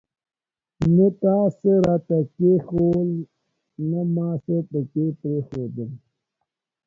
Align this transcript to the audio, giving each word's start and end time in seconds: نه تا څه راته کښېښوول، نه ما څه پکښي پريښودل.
نه 0.95 1.07
تا 1.21 1.35
څه 1.59 1.71
راته 1.85 2.17
کښېښوول، 2.33 3.09
نه 3.89 4.01
ما 4.13 4.29
څه 4.45 4.55
پکښي 4.69 5.07
پريښودل. 5.19 5.89